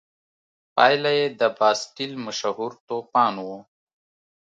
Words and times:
پایله 0.75 1.11
یې 1.19 1.27
د 1.39 1.41
باسټیل 1.57 2.13
مشهور 2.25 2.71
توپان 2.87 3.35
و. 3.45 3.47